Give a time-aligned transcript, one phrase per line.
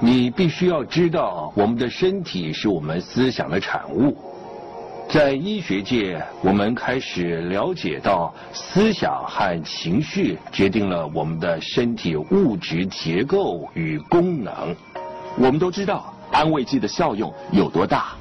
[0.00, 4.16] 你必须要知道，我们的身体是我们思想的产物。
[5.08, 14.74] 在医学界，我们开始了解到，思想和情绪决定了我们的身体物质结构与功能。
[15.36, 18.14] 我们都知道安慰剂的效用有多大。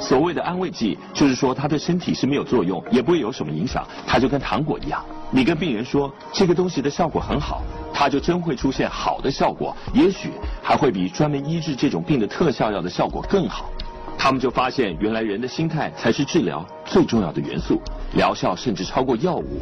[0.00, 5.02] 所谓的安慰剂，就是说它对身体是没有作用，也不会有什么影响，它就跟糖果一样。
[5.30, 7.62] 你跟病人说这个东西的效果很好，
[7.94, 13.70] 它就真会出现好的效果，也许还会比专门医治这种病的特效药的效果更好。
[14.18, 17.80] 他们就发现，原来人的心态才是治疗最重要的元素，
[18.14, 19.60] 疗效甚至超过药物。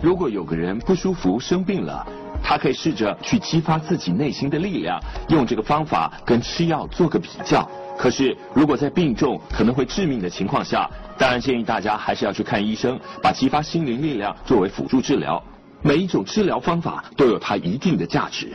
[0.00, 2.06] 如果有个人不舒服、生病了，
[2.42, 4.98] 他可以试着去激发自己内心的力量，
[5.28, 7.68] 用这个方法跟吃药做个比较。
[7.98, 15.42] 可是，如果在病重、可能会致命的情况下，当然建议大家还是要去看医生，把激发心灵力量作为辅助治疗。
[15.82, 18.48] 每一种治疗方法都有它一定的价值。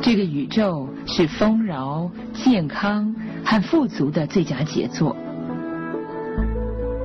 [0.00, 3.14] 这个宇宙是丰饶、健康
[3.44, 5.16] 和富足的最佳杰作。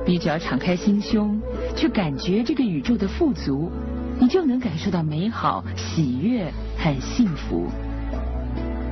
[0.06, 1.40] 你只要敞开心胸，
[1.74, 3.70] 去感觉这个宇宙的富足，
[4.20, 7.66] 你就能感受到美好、喜悦和幸福。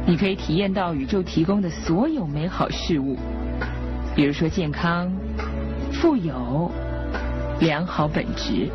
[0.06, 3.16] 你可以体验到宇宙提供的所有美好事物，
[4.16, 5.12] 比如说健康、
[5.92, 6.70] 富有、
[7.62, 8.68] 良好本质。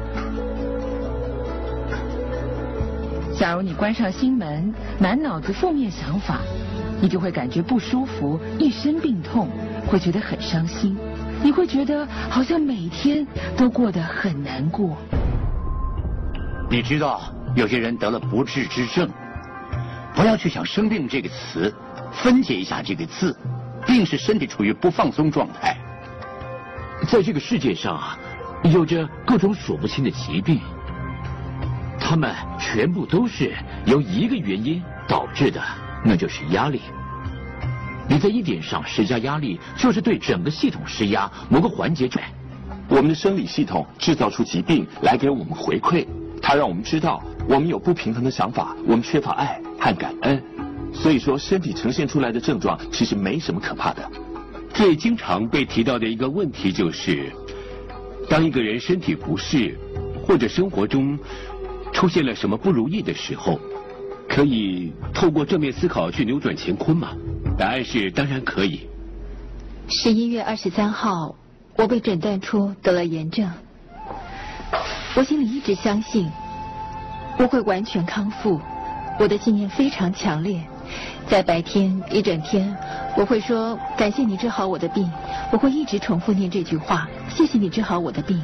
[3.38, 6.40] 假如你关上心门，满脑子负面想法，
[7.02, 9.50] 你就会感觉不舒服，一身病痛，
[9.88, 10.98] 会觉得很伤心，
[11.44, 13.28] 你会觉得好像每天
[13.58, 14.98] 都过得很难过。
[16.72, 17.22] 你知道
[17.58, 19.10] 有些人得了不治之症，
[20.16, 21.76] 不要去想生病这个词，
[22.14, 23.38] 分解一下这个字，
[23.86, 25.76] 病是身体处于不放松状态。
[27.06, 28.18] 在这个世界上啊，
[28.72, 30.60] 有着各种数不清的疾病。
[32.00, 33.54] 他们全部都是
[33.86, 35.62] 由一个原因导致的，
[36.06, 36.82] 那就是压力。
[38.10, 42.24] 你在一点上施加压力，就是对整个系统施压，某个环节转。
[42.88, 46.08] 我们的生理系统制造出疾病来给我们回馈，
[46.42, 50.42] 它让我们知道我们有不平衡的想法，我们缺乏爱和感恩。
[50.94, 54.10] 所以说，身体呈现出来的症状其实没什么可怕的。
[54.74, 57.30] 最经常被提到的一个问题就是，
[58.30, 59.78] 当一个人身体不适，
[60.26, 61.18] 或者生活中。
[61.94, 63.60] 出现了什么不如意的时候，
[64.30, 67.16] 可以透过正面思考去扭转乾坤吗？
[67.58, 68.88] 答案是当然可以。
[69.90, 71.34] 十一月二十三号，
[71.76, 73.50] 我被诊断出得了炎症。
[75.16, 76.30] 我心里一直相信
[77.40, 78.62] 我会完全康复，
[79.20, 80.62] 我的信念非常强烈。
[81.28, 82.78] 在白天一整天，
[83.16, 85.10] 我会说感谢你治好我的病，
[85.52, 88.42] 我会一直重复念这句话：谢谢你治好我的病。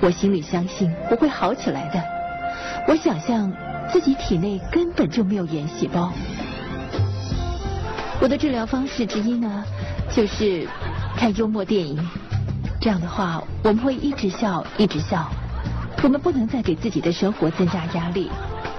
[0.00, 2.02] 我心里相信我会好起来的。
[2.88, 3.52] 我想象
[3.92, 6.12] 自己体内根本就没有炎细胞。
[8.20, 9.64] 我的治疗方式之一呢，
[10.10, 10.66] 就是
[11.16, 11.98] 看幽默电影。
[12.80, 15.28] 这样的话，我们会一直笑，一直笑。
[16.02, 18.30] 我们不能再给自己的生活增加压力，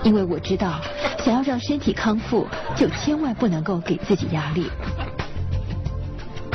[0.02, 0.80] 因为我知道，
[1.24, 4.68] 想要让身体康复，就千万不能够给自己压力。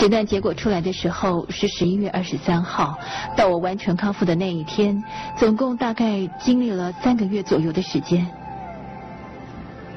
[0.02, 2.98] 诊断结果出来的时候是十一月二十三号，
[3.36, 5.00] 到我完全康复的那一天，
[5.38, 8.26] 总共大概经历了三个月左右的时间。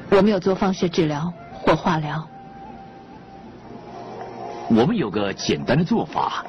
[0.08, 2.24] 我没有做放射治疗或化疗。
[4.68, 6.44] 我们有个简单的做法，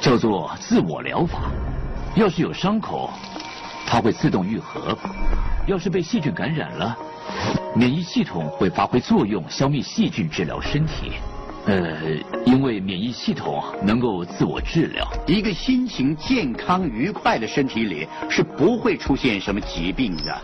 [0.00, 1.50] 叫做自我疗法。
[2.14, 3.10] 要是有伤口，
[3.86, 4.96] 它会自动愈合；
[5.66, 6.96] 要是被细菌感染了，
[7.74, 11.12] 免疫系统会发挥作用，消灭细菌，治疗身体。
[11.66, 11.96] 呃，
[12.44, 15.06] 因为免疫系统能够自我治疗。
[15.26, 20.42] 一个心情健康愉快的身体里是不会出现什么疾病的。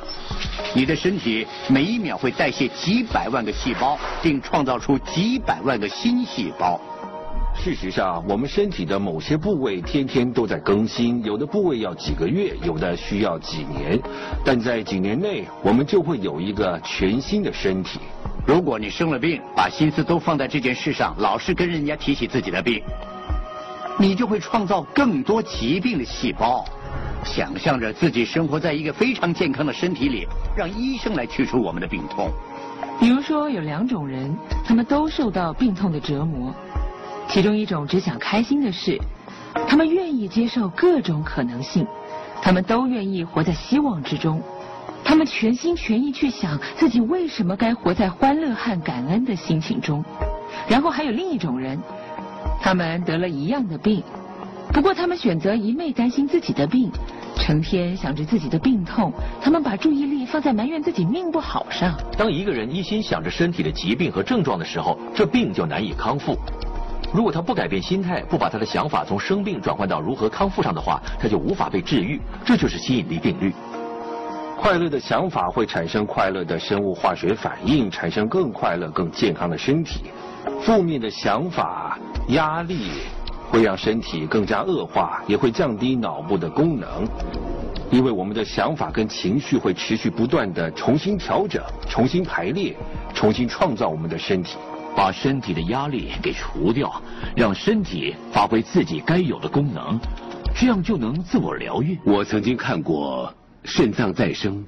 [0.75, 6.81] 你的身体每一秒会代谢几百万个细胞，并创造出几百万个新细胞。
[7.54, 14.00] 事实上，我们身体的某些部位天天都在更新，有的部位要几个月，有的需要几年，
[14.43, 18.00] 但在几年内，我们就会有一个全新的身体。
[18.50, 22.82] 如果你生了病，把心思都放在这件事上，老是跟人家提起自己的病，
[23.97, 26.64] 你就会创造更多疾病的细胞。
[27.25, 30.26] 想象着自己生活在一个非常健康的身体里，
[30.56, 32.29] 让医生来去除我们的病痛。
[32.99, 36.53] 比如说，有两种人，他们都受到病痛的折磨。
[37.29, 38.99] 其中一种只想开心的事，
[39.69, 41.87] 他们愿意接受各种可能性，
[42.43, 44.43] 他们都愿意活在希望之中，
[45.10, 50.04] 他们全心全意去想自己为什么该活在欢乐和感恩的心情中。
[50.68, 51.76] 然后还有另一种人，
[52.62, 54.04] 他们得了一样的病，
[54.72, 56.92] 不过他们选择一昧担心自己的病，
[57.34, 59.12] 成天想着自己的病痛，
[59.42, 61.92] 他们把注意力放在埋怨自己命不好上。
[62.16, 66.38] 当一个人一心想着身体的疾病和症状的时候，这病就难以康复。
[67.12, 72.20] 如果他不改变心态，不把他的想法从生病转换到如何康复上的话，他就无法被治愈。
[72.44, 73.52] 这就是吸引力定律。
[74.60, 80.02] 快乐的想法会产生快乐的生物化学反应，产生更快乐、更健康的身体。
[80.60, 81.98] 负面的想法、
[82.28, 82.90] 压力
[83.48, 87.08] 会让身体更加恶化，也会降低脑部的功能。
[87.90, 92.76] 因为我们的想法跟情绪会持续不断的重新调整、重新排列、
[93.14, 94.58] 重新创造我们的身体。
[94.94, 97.00] 把身体的压力给除掉，
[97.34, 99.98] 让身体发挥自己该有的功能，
[100.54, 101.96] 这样就能自我疗愈。
[102.04, 103.32] 我曾经看过
[103.64, 104.64] 肾脏再生，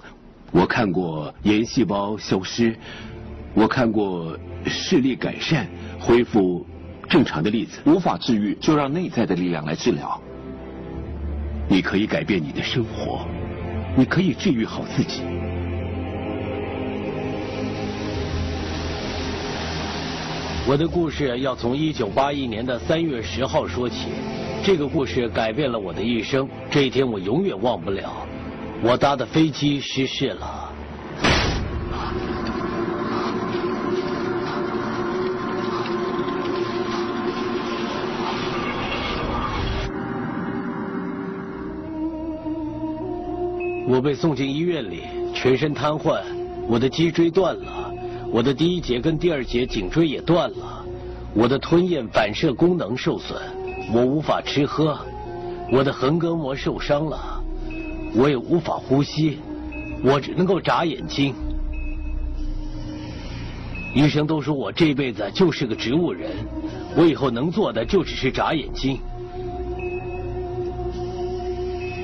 [0.50, 2.76] 我看过炎细胞消失，
[3.54, 5.66] 我看过视力改善、
[5.98, 6.64] 恢复
[7.08, 7.80] 正常的例子。
[7.84, 10.20] 无法治愈，就让内在的力量来治疗。
[11.68, 13.26] 你可以改变你的生活，
[13.96, 15.22] 你可以治愈好自己。
[20.64, 24.08] 我的故事要从一九八一年的三月十号说起。
[24.62, 26.48] 这个故事改变了我的一生。
[26.70, 28.24] 这一天我永远忘不了。
[28.84, 30.68] 我搭的飞机失事了。
[43.88, 45.02] 我被送进医院里，
[45.32, 46.20] 全身瘫痪，
[46.66, 47.92] 我的脊椎断了。
[48.32, 50.84] 我的第一节跟第二节颈椎也断了，
[51.34, 53.38] 我的吞咽反射功能受损，
[53.92, 54.98] 我无法吃喝，
[55.70, 57.41] 我的横膈膜受伤了，
[58.14, 59.38] 我也无法呼吸，
[60.04, 61.34] 我只能够眨眼睛。
[63.94, 66.30] 医生都说我这辈子就是个植物人，
[66.96, 68.98] 我以后能做的就只是眨眼睛。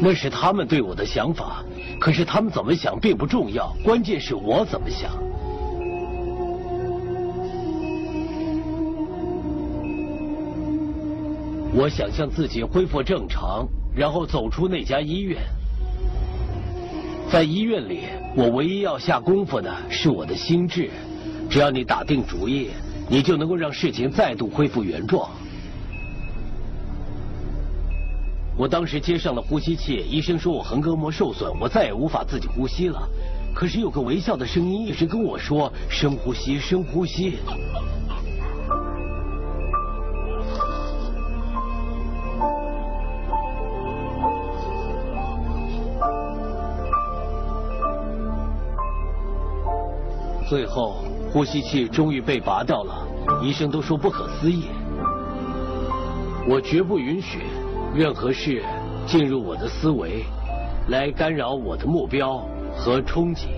[0.01, 1.65] 那是他们对我的想法，
[1.99, 5.11] 可是他们怎么想并不重要，关键是我怎么想。
[11.75, 15.39] 我想象自己恢复正常，然后走出那家医院。
[17.31, 18.05] 在医院里，
[18.35, 20.89] 我唯一要下功夫的是我的心智。
[21.51, 22.71] 只要你打定主意，
[23.09, 25.29] 你就能够让事情再度恢复原状。
[28.57, 33.07] 我当时接上了呼吸器，医生说我横膈膜受损，我再也无法自己呼吸了。
[33.55, 37.35] 可是有个微笑的声音一直跟我说：“深呼吸，深呼吸。”
[50.49, 53.06] 最后，呼吸器终于被拔掉了，
[53.43, 54.69] 医生都说不可思议。
[56.49, 57.41] 我绝不允许
[57.95, 58.65] 任何事
[59.06, 60.25] 进入我的思维，
[60.89, 62.39] 来干扰我的目标
[62.75, 63.49] 和憧憬。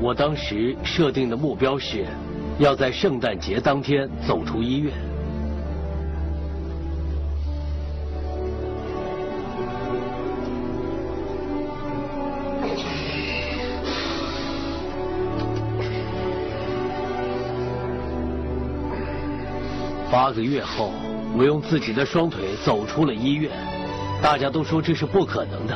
[0.00, 2.06] 我当时设定的目标是，
[2.58, 5.09] 要在圣诞节当天走出医院。
[20.20, 20.92] 八个月后，
[21.34, 23.50] 我用自己的双腿走出了医院。
[24.20, 25.74] 大家都说这是不可能的。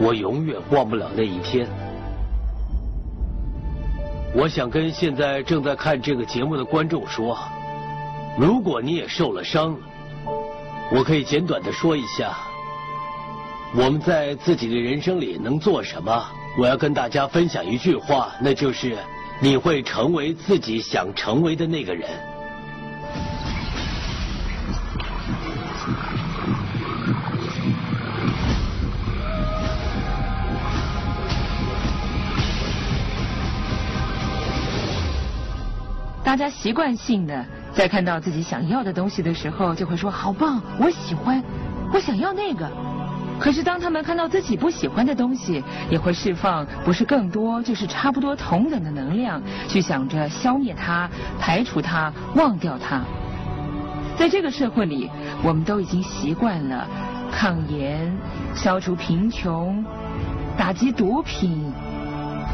[0.00, 1.68] 我永远忘不了那一天。
[4.34, 7.36] 我想跟现在正在看这个节目的观众说：
[8.38, 9.76] 如果你也受了伤，
[10.90, 12.34] 我可以简短的说一下，
[13.74, 16.26] 我们在自己的人生里能做什么。
[16.58, 18.96] 我要跟大家分享一句话，那就是
[19.38, 22.08] 你会成为自己想成为的那个人。
[36.26, 41.40] 大家习惯性的在看到自己想要的东西的时候，就会说好棒，我喜欢，
[41.94, 42.68] 我想要那个。
[43.38, 53.02] 可是当他们看到自己不喜欢的东西，也会释放不是更多就是差不多同等的能量，去想着消灭它、排除它、忘掉它。
[54.18, 55.08] 在这个社会里，
[55.44, 56.88] 我们都已经习惯了
[57.30, 58.12] 抗炎、
[58.52, 59.84] 消除贫穷、
[60.58, 61.72] 打击毒品、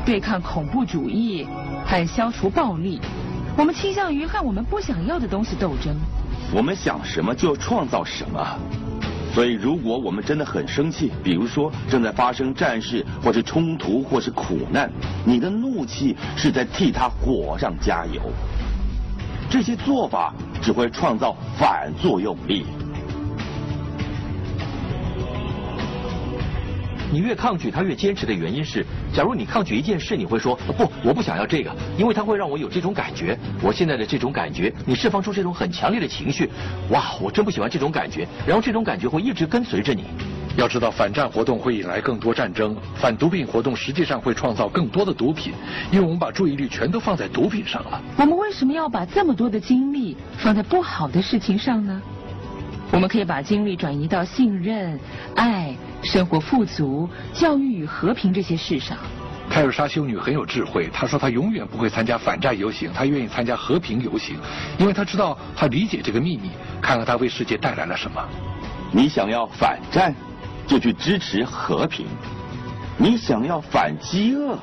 [0.04, 1.48] 对抗恐怖主义
[1.86, 3.00] 和消除暴力。
[3.56, 5.94] 我们倾向于和我们不想要的东西斗争。
[6.54, 8.58] 我们想什么就创造什么，
[9.34, 14.90] 所以如果我们真的很生气，比如说正在发生战事，或是冲突，或是苦难，
[15.24, 18.22] 你的怒气是在替他火上加油。
[19.50, 20.32] 这些做法
[20.62, 22.64] 只会创造反作用力。
[27.12, 33.38] 你越抗拒他越坚持的原因是，假如你抗拒一件事，你会说不，我不想要这个，因为它会让我有这种感觉。
[33.62, 36.48] 我现在的这种感觉，你释放出这种很强烈的情绪，
[36.88, 40.04] 哇，我真不喜欢这种感觉，然后这种感觉会一直跟随着你。
[40.56, 45.52] 要知道，反战活动会引来更多战争，反毒品活动实际上会创造更多的毒品，
[45.90, 48.00] 因为我们把注意力全都放在毒品上了。
[48.16, 52.00] 我们为什么要把这么多的精力放在不好的事情上呢？
[52.90, 55.00] 我们可以把精力转移到信任、
[55.34, 58.98] 爱、生活富足、教育与和平这些事上。
[59.48, 64.36] 泰尔莎修女很有智慧，她说她永远不会参加反战游行，她愿意参加和平游行，
[64.78, 68.20] 因为她知道她理解这个秘密，看看她为世界带来了什么。
[68.90, 70.14] 你想要反战，
[70.66, 72.06] 就去支持和平；
[72.96, 74.58] 你想要反饥饿，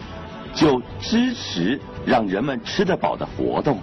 [0.54, 3.78] 就支持让人们吃得饱的活动；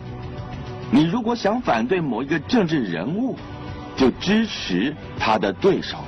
[0.90, 3.36] 你如果想反对某一个政治人物，
[3.96, 5.98] 就支持他的对手，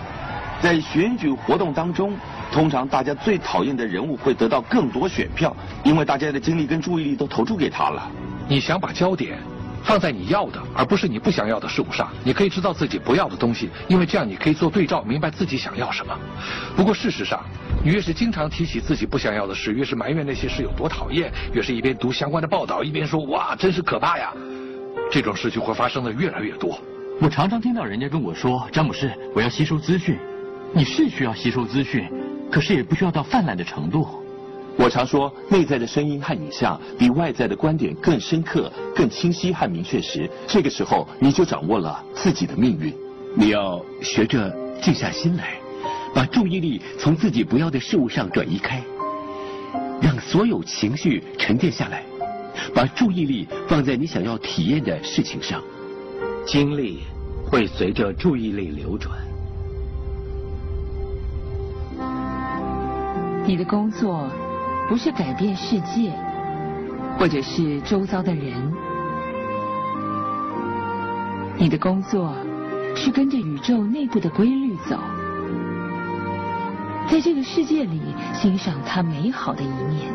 [0.62, 2.14] 在选举活动当中，
[2.50, 8.10] 通常大家最讨厌的人物会得到更多选票，因为大家的精力跟注意力都投注给他了。
[8.48, 9.38] 你想把焦点
[9.84, 16.12] 放在你要的，而不是你不想要的事物上，你可以知道自己不要的东西，因为这样你可以做对照，明白自己想要什么。
[16.76, 17.40] 不过事实上，
[17.84, 24.32] 你越是经常提起自己不想要的事，越是埋怨那些事有多讨厌，越是一边读相关的报道，一边说哇，真是可怕呀，
[25.10, 26.80] 这种事情会发生的越来越多。
[27.20, 30.18] 我常常听到人家跟我说：“詹姆斯，我要吸收资讯。”
[30.74, 32.08] 你是需要吸收资讯，
[32.50, 34.06] 可是也不需要到泛滥的程度。
[34.76, 42.94] 我常说，内在的声音和影像比外在的观点更深刻、更清晰和明确时，这个时候你就掌握了自己的命运。
[43.34, 45.58] 你要学着静下心来，
[46.14, 48.80] 把注意力从自己不要的事物上转移开，
[50.00, 52.04] 让所有情绪沉淀下来，
[52.74, 55.62] 把注意力放在你想要体验的事情上。
[56.46, 57.00] 精力
[57.44, 59.18] 会随着注意力流转。
[63.48, 64.28] 你的工作
[64.90, 66.12] 不是改变世界，
[67.18, 68.54] 或者是周遭的人。
[71.56, 72.34] 你的工作
[72.94, 74.98] 是跟着宇宙内部的规律走，
[77.10, 78.02] 在这个世界里
[78.34, 80.12] 欣赏它美好的一面。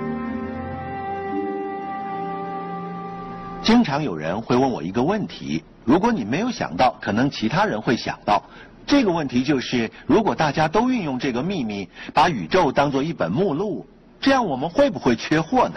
[3.64, 5.64] 经常有人会问我一个问题。
[5.86, 8.44] 如果你没有想到，可能其他人会想到。
[8.86, 13.86] 这个问题就是：如果大家都运用这个秘密，把宇宙当做一本目录，
[14.20, 15.76] 这样我们会不会缺货呢？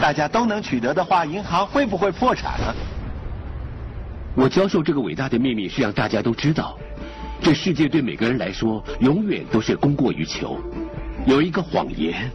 [0.00, 2.74] 大家都能取得的话，银行会不会破产呢？
[4.34, 6.78] 我教授这个伟大的秘密，是让大家都知道，
[7.40, 10.58] 这世界对每个人来说，永远都是供过于求。
[11.26, 12.30] 有一个谎言，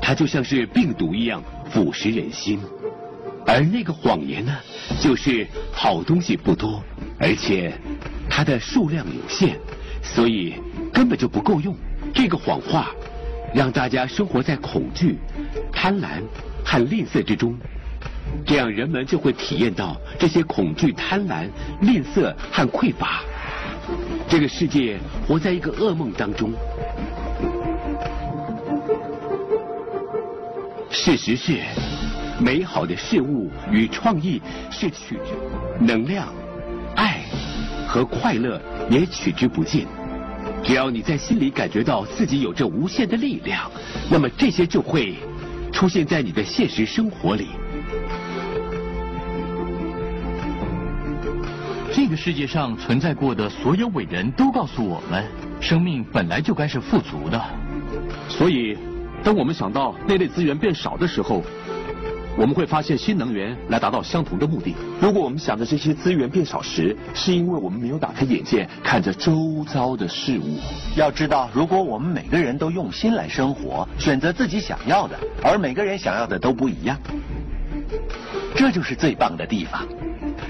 [0.00, 2.60] 它就像是病毒一样腐蚀人心。
[3.46, 4.52] 而那个谎言呢，
[5.00, 6.82] 就是好东西不多，
[7.18, 7.72] 而且
[8.28, 9.56] 它的数量有限，
[10.02, 10.54] 所以
[10.92, 11.76] 根本就不够用。
[12.14, 12.90] 这个谎话
[13.54, 15.18] 让大家生活在恐惧、
[15.72, 16.22] 贪婪
[16.64, 17.56] 和吝啬之中，
[18.46, 21.46] 这样人们就会体验到这些恐惧、贪婪、
[21.80, 23.22] 吝啬和匮乏。
[24.26, 24.98] 这个世界
[25.28, 26.50] 活在一个噩梦当中。
[30.90, 31.60] 事实是。
[32.38, 35.34] 美好的事物与创意是取之，
[35.80, 36.28] 能量、
[36.96, 37.20] 爱
[37.86, 38.60] 和快乐
[38.90, 39.86] 也取之不尽。
[40.62, 43.70] 只要你在心里感觉到自己有着无限的力量，
[44.10, 45.14] 那么这些就会
[45.72, 47.48] 出现在你的现实生活里。
[51.92, 55.24] 这个世界上存在过的所有伟人都告诉我们，
[55.60, 57.40] 生命本来就该是富足的。
[58.28, 58.76] 所以，
[59.22, 61.42] 当我们想到那类资源变少的时候，
[62.36, 64.74] 我们会发现新能源来达到相同的目的。
[65.00, 70.58] 如果我们想着这些资源变少时，是因为我们没有打开眼界，看着周遭的事物。
[70.96, 76.98] 要知道，如果我们每个人都用心来生活，选择自己想要的，而每个人想要的都不一样，
[78.56, 79.86] 这就是最棒的地方。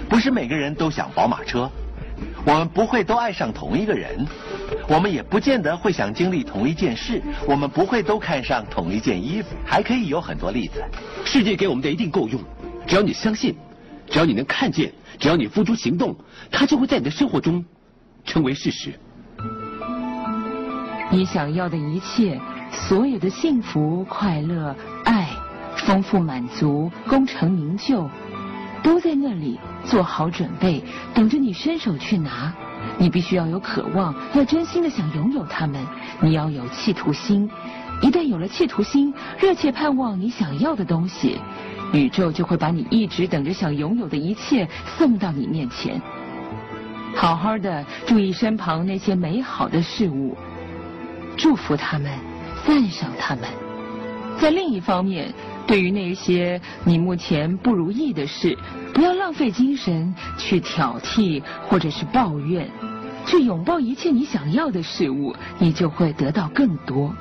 [0.08, 1.70] 不是每个人都想宝马车。
[2.46, 4.26] 我们不会都爱上同一个人，
[4.86, 10.84] 我们也不见得会想经历同一件事，我们不会都看上同一件衣服，还可以有很多例子。
[11.24, 12.40] 世界给我们的一定够用，
[12.86, 13.54] 只要你相信，
[14.06, 16.14] 只要你能看见，只要你付诸行动，
[16.50, 17.64] 它就会在你的生活中
[18.24, 18.92] 成为事实。
[21.10, 22.38] 你想要的一切，
[22.70, 24.74] 所有的幸福、快乐、
[25.04, 25.28] 爱、
[25.76, 28.08] 丰富、满足、功成名就。
[28.82, 32.52] 都在那里做好准备，等着你伸手去拿。
[32.98, 35.84] 你必须要有渴望，要真心的想拥有他们。
[36.20, 37.50] 你要有企图心，
[38.00, 41.38] 一旦有了企图心，热切盼望你想要的东西，
[41.92, 46.00] 宇宙就会把你一直等着想拥有的一切送到你面前。
[47.16, 50.36] 好好的注意身旁那些美好的事物，
[51.36, 52.10] 祝福他们，
[52.66, 53.44] 赞赏他们。
[54.40, 55.32] 在另一方面，
[55.66, 58.56] 对于那些你目前不如意的事，
[58.92, 62.68] 不要浪费精神去挑剔或者是抱怨，
[63.26, 67.14] 去拥抱一切你想要的事物，你就会得到更多。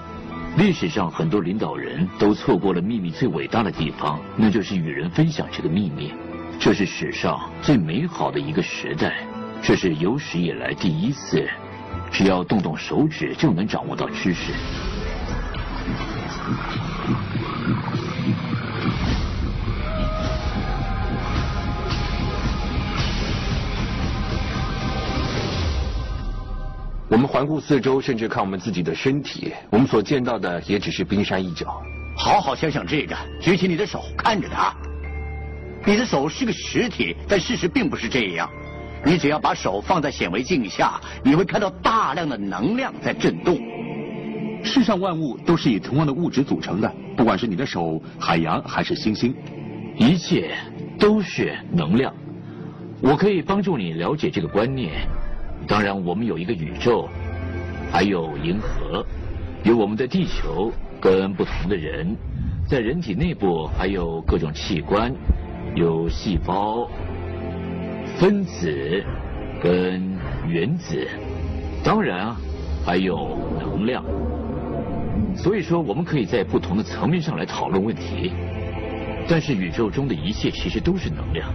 [0.58, 6.14] 历史上很多领导人都错过了秘密最伟大的地方，那就是与人分享这个秘密。
[6.60, 9.26] 这是史上最美好的一个时代。
[9.64, 11.48] 这是有史以来第一次，
[12.12, 14.52] 只要动动手指就能掌握到知识。
[27.14, 31.80] 我们环顾四周，甚至看我们自己的身体，我们所见到的也只是冰山一角。
[32.18, 34.76] 好好想想这个，举起你的手，看着它。
[35.86, 38.50] 你的手是个实体，但事实并不是这样。
[39.06, 43.60] 你只要把手放在显微镜下，你会看到大量的能量在震动。
[44.64, 49.36] 世上万物都是以同样的物质组成的，不管是你的手、海洋还是星星，
[50.00, 50.56] 一切
[50.98, 52.12] 都是能量。
[53.02, 55.08] 我可以帮助你了解这个观念。
[55.68, 57.08] 当然，我们有一个宇宙，
[57.92, 59.06] 还有银河，
[59.64, 62.16] 有我们的地球跟不同的人，
[62.68, 65.14] 在人体内部还有各种器官，
[65.76, 66.90] 有细胞。
[68.18, 69.04] 分子
[69.62, 70.16] 跟
[70.48, 71.08] 原子，
[71.84, 72.38] 当然啊，
[72.86, 74.04] 还有能量。
[75.36, 78.32] 所以说，我们可以在不同的层面上来讨论问题。
[79.28, 81.50] 但是宇宙中的一切其实都是能量。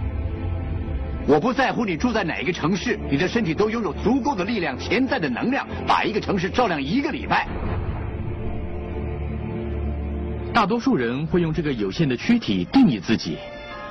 [1.29, 7.47] 我不在乎你住在哪个城市，你的身体都拥有足够的力量、潜在的能量，把一个城市照亮一个礼拜。
[10.51, 13.37] 大多数人会用这个有限的躯体定义自己。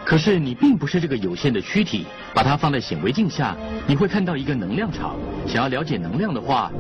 [0.05, 3.55] 可是你并不是这个有限的躯体，把它放在显微镜下，
[3.87, 5.15] 你会看到一个能量场。
[5.47, 6.73] 想要了解能量的话，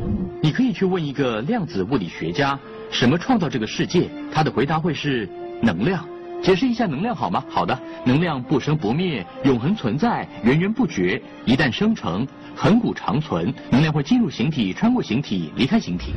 [0.42, 2.58] 你可以去问一个量子物理学家，
[2.90, 4.08] 什么创造这个世界？
[4.32, 5.28] 他的回答会是
[5.62, 6.04] 能量。
[6.42, 7.44] 解释一下能量好吗？
[7.48, 11.20] 好的，能量不生不灭，永恒存在，源源不绝。
[11.44, 13.52] 一旦生成，恒古长存。
[13.70, 16.14] 能量会进入形体，穿过形体，离开形体。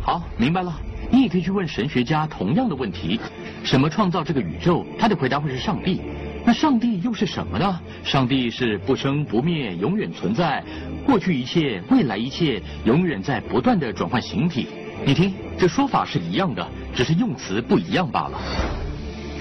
[0.00, 0.74] 好，明白了。
[1.10, 3.20] 你也可以去问神学家同样的问题：
[3.62, 4.84] 什么创造这个宇宙？
[4.98, 6.00] 他的回答会是上帝。
[6.44, 7.80] 那上帝又是什么呢？
[8.02, 10.62] 上帝是不生不灭，永远存在，
[11.06, 14.66] 过去一切，未来一切，永远在不断的转换形体。
[15.06, 18.40] 你听，这说法是一样的，只是用词不一样罢了。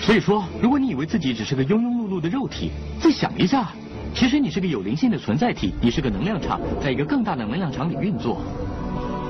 [0.02, 3.70] 所以说，如果你以为自己只是个庸庸碌碌的肉体，再想一下，
[4.16, 8.42] 其实你是个有灵性的存在体，你是个能量场，在一个更大的能量场里运作。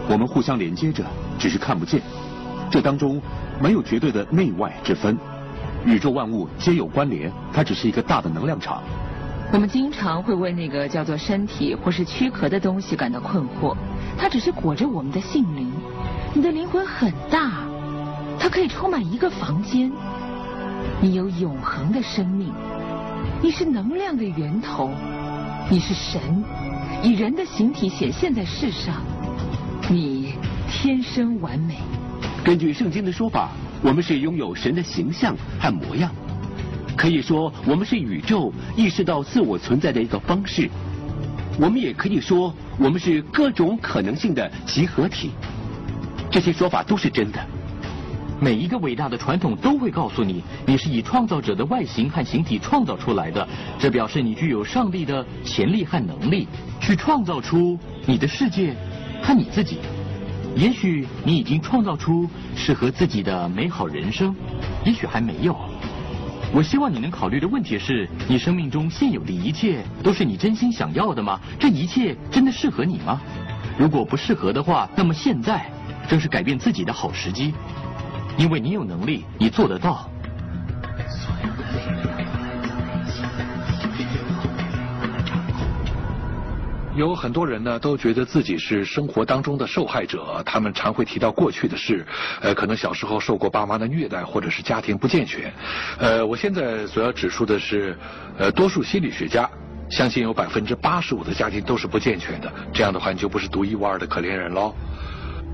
[0.09, 1.03] 我们互相连接着，
[1.37, 2.01] 只是看不见，
[2.71, 3.21] 这当中
[3.61, 5.17] 没有绝对的内外之分。
[5.85, 8.81] 宇宙万物皆有关联，它只是一个大的能量场。
[9.51, 13.75] 我们经常会为那个叫做身体或是躯壳的东西感到困惑，
[14.17, 15.69] 它只是裹着我们的性灵。
[16.33, 17.51] 你的灵魂很大，
[18.39, 19.91] 它可以充满一个房间。
[21.03, 22.53] 你有永恒的生命，
[23.41, 24.91] 你是能量的源头，
[25.67, 26.21] 你是神，
[27.01, 29.01] 以人的形体显现在世上，
[29.89, 30.35] 你
[30.69, 31.77] 天生完美。
[32.43, 33.49] 根据圣经的说法。
[33.83, 36.11] 我们是拥有神的形象和模样，
[36.95, 40.69] 可以说我们是宇宙意识到自我存在的一个方式。
[41.59, 45.31] 我们也可以说我们是各种可能性的集合体。
[46.29, 47.43] 这些说法都是真的。
[48.43, 53.47] 每一个伟大的传统都会告诉你，你是以创造者的外形和形体创造出来的。
[53.77, 56.47] 这表示你具有上帝的潜力和能力，
[56.79, 57.77] 去创造出
[58.07, 58.75] 你的世界
[59.21, 59.77] 和你自己。
[60.55, 64.35] 也许你已经创造出适合自己的美好人生，
[64.83, 65.55] 也许还没有。
[66.51, 71.39] 我希望你能考虑的问题是：你生命中现有的一切都是你真心想要的吗？
[71.59, 73.21] 这一切真的适合你吗？
[73.77, 75.63] 如果不适合的话，那么现在
[76.09, 77.53] 正是改变自己的好时机，
[78.41, 80.09] 因为你有能力，你做得到。
[86.95, 92.03] 有很多人呢，都觉得自己是生活当中的受害者，他们常会提到过去的事，
[92.41, 95.53] 呃，可能小时候受过爸妈的虐待，或者是家庭不健全。
[95.99, 97.95] 呃，我现在所要指出的是，
[98.39, 99.47] 呃，多数心理学家
[99.87, 104.73] 相信有百分之八十五的家庭都是不健全的，这样的话你就不是独一无二的可怜人喽。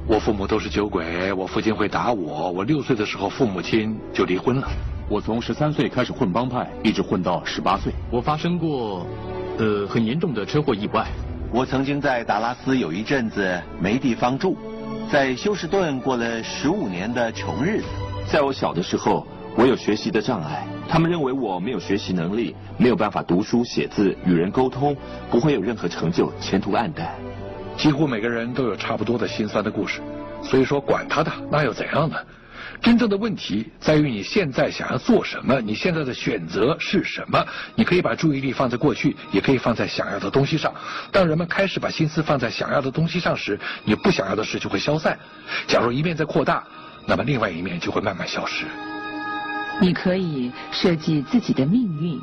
[0.10, 4.66] 我父母都是酒鬼，我父亲会打我，我六岁的时候父母亲就离婚了，
[5.10, 9.06] 我从十三岁开始混帮派，一直混到十八岁，我发生过，
[9.58, 11.06] 呃，很严重的车祸意外。
[11.52, 14.56] 我曾经在达拉斯有一阵子没地方住，
[15.12, 17.88] 在休斯顿过了十五年的穷日子。
[18.28, 24.96] 在我小的时候，我有学习的障碍，他们认为我没有学习能力，没有办法读书写字、与人沟通，
[25.30, 27.14] 不会有任何成就，前途暗淡。
[27.78, 30.02] 几乎每个人都有差不多的心酸的故事，
[30.44, 32.18] 所以说管他的，那又怎样呢？
[32.82, 37.44] 真正的问题在于你现在想要做什么，你现在的选择是什么？
[37.76, 40.74] 你可以把注意力放在过去，也可以放在想要的东西上。
[41.12, 45.18] 当人们开始把心思放在想要的东西上时，你不想要的事就会消散。
[45.68, 46.64] 假如一面在扩大，
[47.06, 48.66] 那么另外一面就会慢慢消失。
[49.80, 52.20] 你可以设计自己的命运。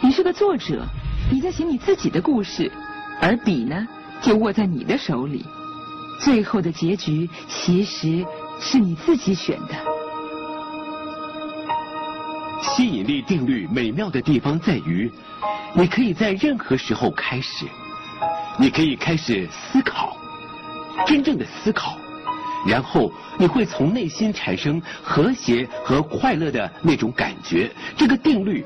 [0.00, 0.84] 你是个作者，
[1.30, 2.70] 你在写你自己的故事，
[3.20, 3.86] 而笔呢，
[4.24, 5.44] 就握在你的手里。
[6.18, 8.24] 最后的结局其实。
[8.60, 9.74] 是你自己选的。
[12.62, 15.10] 吸引力定律美妙的地方在于，
[15.74, 17.66] 你可以在任何时候开始，
[18.56, 20.16] 你可以开始思考，
[21.04, 21.98] 真正的思考，
[22.64, 27.68] 然后你会从内心产生和谐和快乐的那种感觉。
[27.96, 28.64] 这个定律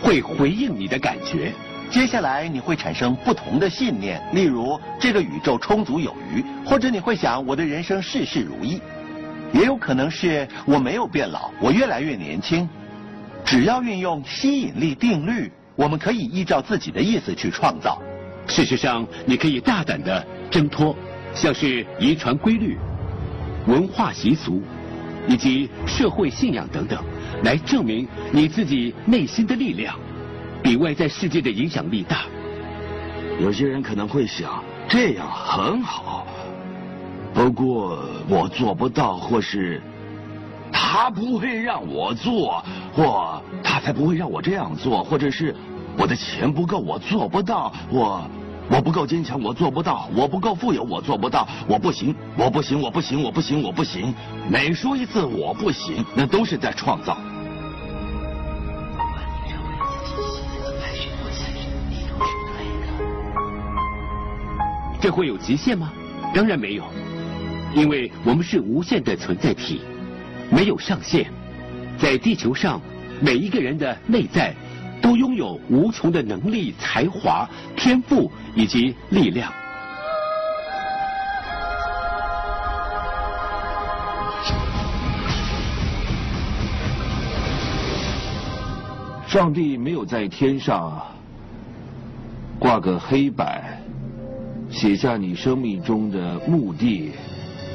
[0.00, 1.52] 会回应你的感觉。
[1.90, 8.80] 接下来你会产生不同的信念，例如这个宇宙充足有余，或者你会想我的人生事事如意。
[9.52, 12.68] 也有可能是我没有变老，我越来越年轻。
[13.44, 18.02] 只要运用吸引力定律，我们可以依照自己的意思去创造。
[18.48, 20.96] 事实上，你可以大胆的挣脱，
[21.32, 22.76] 像是遗传规律、
[23.68, 24.60] 文化习俗
[25.28, 27.00] 以及社会信仰等等，
[27.44, 29.96] 来证明你自己内心的力量
[30.64, 32.22] 比外在世界的影响力大。
[33.38, 36.26] 有些人可能会想，这样很好。
[37.34, 39.82] 不过我做不到，或是
[40.72, 45.54] 他不会让我做，或他才不会让我这样做，或者是
[45.98, 48.26] 我的钱不够，我做不到，我
[48.70, 54.14] 我不够坚强，我做不到，我不够富有，我做不到，我不行，我不行，我不行，我不行，我不行。
[54.48, 57.18] 每说一次我不行，那都是在创造。
[65.04, 65.92] 这会有极限吗？
[66.32, 66.84] 当然没有。
[67.74, 69.82] 因为我们是无限的存在体，
[70.50, 71.30] 没有上限。
[71.98, 72.80] 在地球上，
[73.20, 74.54] 每一个人的内在
[75.02, 79.52] 都拥有无穷的能力、才华、天赋以及力量。
[89.26, 90.98] 上帝没有在天上
[92.58, 93.83] 挂个黑板，
[94.74, 97.12] 写下你生命中的目的。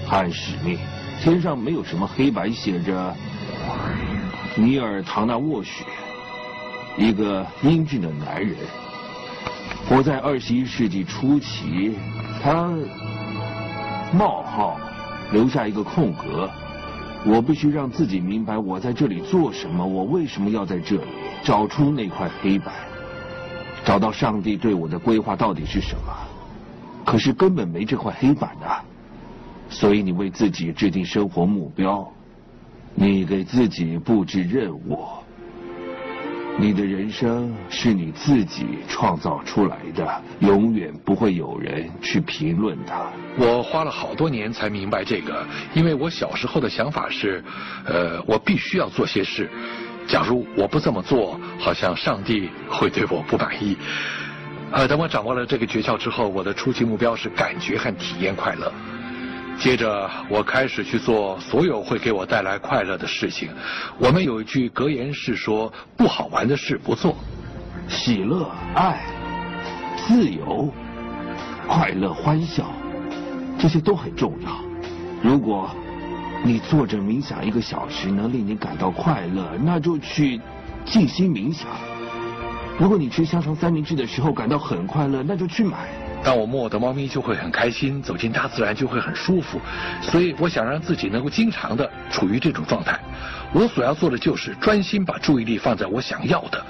[0.05, 0.75] 和使命，
[1.21, 3.15] 天上没有什么黑白写着
[4.55, 5.85] 尼尔·唐纳沃许，
[6.97, 8.55] 一个英俊的男人，
[9.87, 11.93] 活在二十一世纪初期。
[12.41, 12.73] 他
[14.11, 14.79] 冒号
[15.31, 16.49] 留下一个空格，
[17.23, 21.03] 我必须让自己明白我在这里做什么，我为什么要在这里，
[21.43, 22.73] 找出那块黑板，
[23.85, 26.38] 找到上帝对我的规划到底是什么。
[27.09, 28.83] 可是根本没这块黑板啊。
[29.69, 32.07] 所以你为自己制定生活目标，
[32.95, 34.99] 你给自己布置任务，
[36.57, 43.11] 你的人生是你自己创造出来的，永远不会有人去评论它。
[43.37, 47.43] 我花了好多年才明白这个，因为我小时候的想法是，
[47.85, 49.49] 呃，我必须要做些事，
[50.07, 53.77] 假如我不这么做，好像上帝会对我不满意。
[54.71, 58.71] 呃，等我掌握了这个诀窍之后，我的初期目标是感觉和体验快乐。
[59.57, 63.49] 接着，我开始去做所有会给我带来快乐的事情。
[63.97, 67.15] 我们有一句格言是说：“不好玩的事不做。”
[67.89, 69.01] 喜乐、爱、
[69.97, 70.71] 自由、
[71.67, 72.71] 快乐、欢笑，
[73.57, 74.49] 这些都很重要。
[75.21, 75.69] 如果
[76.43, 80.39] 你坐着冥想一个小时能令你感到快乐，那就去
[80.85, 81.67] 静心冥想。
[82.79, 85.89] 如果你吃香肠三明治的时候感到很快乐，那就去买。
[86.23, 89.59] 当我摸我的猫咪就会很开心，走进大自然就会很舒服，
[90.01, 92.97] 所以我想让自己能够经常的处于这种状态。
[93.51, 96.65] 我所要做的就是专心把注意力放在我想要的，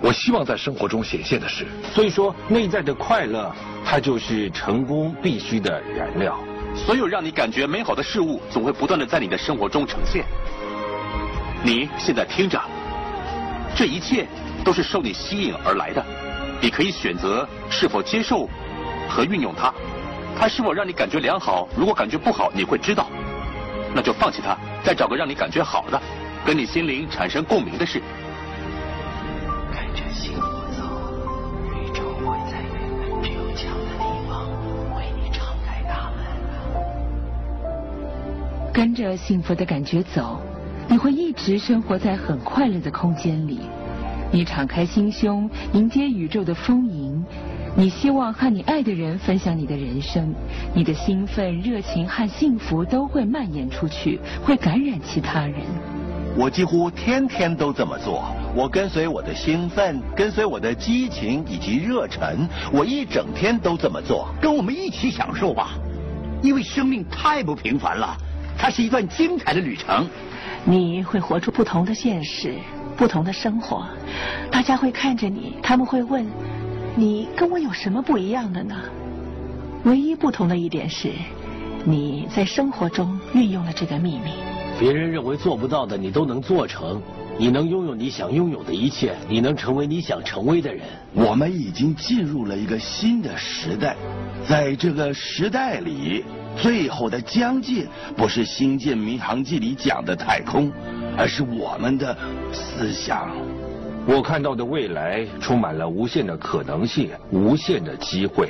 [0.00, 1.64] 我希望在生活中显现的事。
[1.94, 6.36] 所以说，内在的快乐，它就是成功必须的燃料。
[6.74, 10.24] 所有让你感觉美好的事物，总会不断的在你的生活中呈现。
[11.62, 12.60] 你现在听着，
[13.76, 14.26] 这一切
[14.62, 16.04] 都是受你吸引而来的，
[16.60, 18.48] 你可以选择是否接受。
[19.08, 19.70] 和运用它，
[20.38, 21.68] 它是否让你感觉良好？
[21.76, 23.10] 如果感觉不好，你会知道，
[23.94, 26.00] 那就放弃它，再找个让你感觉好的，
[26.46, 28.00] 跟你心灵产生共鸣的事。
[29.70, 30.40] 跟着幸福
[30.72, 30.82] 走，
[31.74, 32.62] 宇宙会在
[33.28, 34.48] 有墙的地方
[34.96, 36.24] 为你敞开大门。
[38.72, 40.40] 跟着幸福的感觉走，
[40.88, 43.60] 你会一直生活在很快乐的空间里。
[44.34, 47.22] 你敞开心胸，迎接宇宙的丰盈。
[47.76, 50.34] 你希望和你爱的人分享你的人生，
[50.74, 55.56] 你的兴奋、热情和幸福都会蔓延出去，会感染其他人。
[56.34, 58.24] 我几乎天天都这么做。
[58.56, 64.28] 我跟随我的兴奋，跟随我的激情以及热忱，我一整天都这么做。
[64.40, 65.72] 跟我们一起享受吧，
[66.40, 68.16] 因为生命太不平凡了，
[68.56, 70.08] 它是一段精彩的旅程。
[70.64, 72.56] 你会活出不同的现实。
[72.94, 73.86] 不同的生活，
[74.50, 76.26] 大家会看着你，他们会问：
[76.94, 78.76] 你跟我有什么不一样的呢？
[79.84, 81.10] 唯一不同的一点是，
[81.84, 84.51] 你在生活中运用了这个秘密。
[84.82, 87.00] 别人认为做不到的，你都能做成。
[87.38, 90.82] 你能拥有你想拥有的一切，你能成为你想成为的人。
[91.14, 93.94] 我们已经进入了一个新的时代，
[94.44, 96.24] 在这个时代里，
[96.56, 100.68] 最后的疆界不是《星舰迷航记》里讲的太空。
[101.16, 102.16] 而是我们的
[102.52, 103.30] 思想。
[104.04, 108.48] 我看到的未来充满了无限的可能性，无限的机会。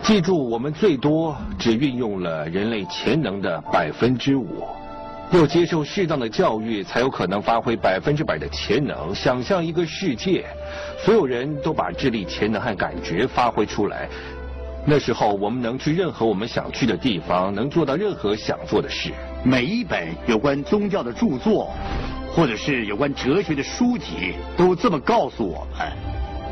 [0.00, 4.62] 记住，我们最多只运用了人类潜能的百分之五，
[5.38, 9.12] 要接受适当的教育，才有可能发挥百分之百的潜能。
[9.14, 10.44] 想象一个世界，
[10.98, 14.08] 所有人都把智力、潜能和感觉发挥出来，
[14.86, 19.10] 那时候我们能去任何我们想去的地方，能做到任何想做的事。
[19.42, 21.72] 每一本有关宗教的著作，
[22.32, 25.92] 或者是有关哲学的书籍，都这么告诉我们。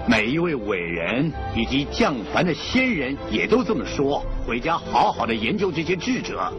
[0.09, 4.25] 每一位伟人以及降凡的仙人也都这么说。
[4.45, 6.53] 回家好好的研究这些智者，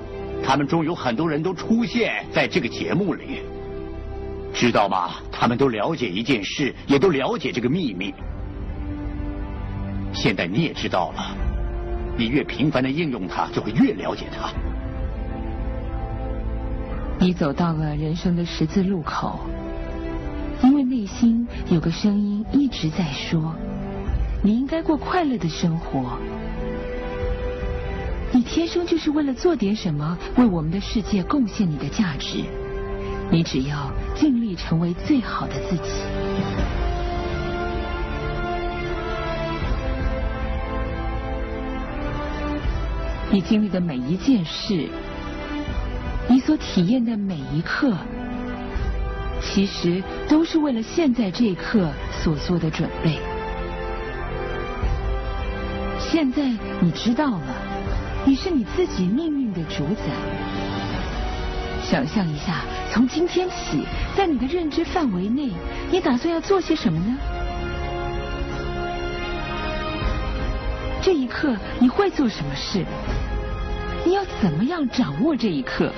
[0.43, 3.41] 他们中有很多人都出现在这个节目里，
[4.53, 5.11] 知道吗？
[5.31, 8.13] 他们都了解一件事，也都了解这个秘密。
[10.13, 11.35] 现在你也知道了，
[12.17, 14.51] 你越频繁的应用它，就会越了解它。
[17.19, 19.39] 你走到了人生的十字路口，
[20.61, 23.55] 因为内心有个声音一直在说：
[24.43, 26.17] 你应该过快乐的生活。
[28.35, 32.43] 你天生就是为了做点什么，为我们的世界贡献你的价值。
[33.29, 35.83] 你只要尽力成为最好的自己。
[43.31, 44.89] 你经历的每一件事。
[46.27, 47.93] 你所体验的每一刻，
[49.41, 51.91] 其实都是为了现在这一刻
[52.23, 53.19] 所做的准备。
[55.99, 57.41] 现在你知道了，
[58.25, 60.03] 你是你自己命运的主宰。
[61.83, 63.83] 想象一下，从今天起，
[64.15, 65.49] 在你的认知范围内，
[65.91, 67.17] 你打算要做些什么呢？
[71.01, 72.85] 这一刻你会做什么事？
[74.05, 75.91] 你要怎么样掌握这一刻？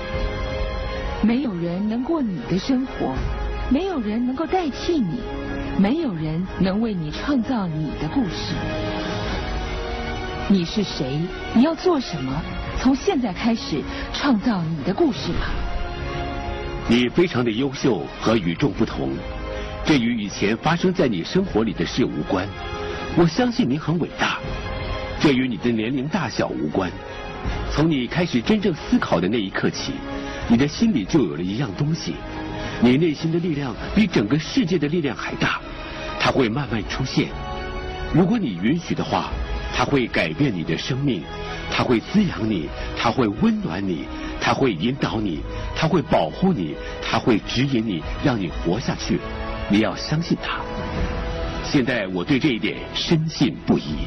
[1.22, 3.14] 没有人能过你的生活，
[3.70, 5.20] 没有人能够代替你，
[5.78, 8.52] 没有人能为你创造你的故事。
[10.48, 11.18] 你是谁？
[11.54, 12.32] 你要做什么？
[12.78, 13.82] 从现在开始，
[14.12, 15.50] 创造你的故事吧。
[16.88, 19.10] 你非常的优秀和与众不同，
[19.84, 22.46] 这与以前发生在你生活里的事无关。
[23.16, 24.38] 我相信你很伟大，
[25.18, 26.92] 这与你的年龄大小无关。
[27.72, 29.94] 从你开始真正思考的那一刻起，
[30.46, 32.14] 你的心里就有了一样东西，
[32.80, 35.60] 你内心的力量比整个世界的力量还大，
[36.20, 37.30] 它会慢慢出现。
[38.14, 39.32] 如果你允许的话，
[39.76, 41.22] 它会改变你的生命，
[41.70, 44.06] 它会滋养你，它会温暖你，
[44.40, 45.40] 它会引导你，
[45.76, 49.20] 它会保护你，它会指引你，让你活下去。
[49.68, 50.60] 你要相信他。
[51.62, 54.06] 现在我对这一点深信不疑。